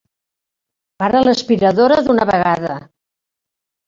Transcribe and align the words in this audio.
Para 1.03 1.19
l'aspiradora 1.27 1.97
d'una 2.07 2.25
vegada! 2.31 2.79